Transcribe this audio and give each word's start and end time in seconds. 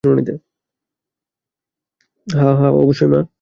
হ্যাঁ, 2.27 2.71
অবশ্যই, 2.75 3.09
মা। 3.09 3.21